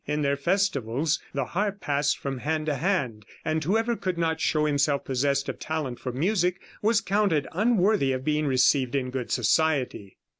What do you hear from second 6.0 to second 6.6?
music,